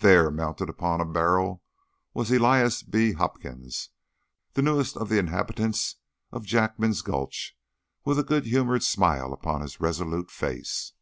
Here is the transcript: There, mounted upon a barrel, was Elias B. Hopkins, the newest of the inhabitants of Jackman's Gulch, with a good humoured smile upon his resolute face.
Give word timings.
There, 0.00 0.30
mounted 0.30 0.68
upon 0.68 1.00
a 1.00 1.06
barrel, 1.06 1.62
was 2.12 2.30
Elias 2.30 2.82
B. 2.82 3.12
Hopkins, 3.14 3.88
the 4.52 4.60
newest 4.60 4.98
of 4.98 5.08
the 5.08 5.18
inhabitants 5.18 5.96
of 6.30 6.44
Jackman's 6.44 7.00
Gulch, 7.00 7.56
with 8.04 8.18
a 8.18 8.22
good 8.22 8.44
humoured 8.44 8.82
smile 8.82 9.32
upon 9.32 9.62
his 9.62 9.80
resolute 9.80 10.30
face. 10.30 10.92